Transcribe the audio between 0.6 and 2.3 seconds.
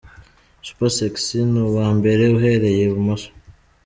Super Sexy ni uwa mbere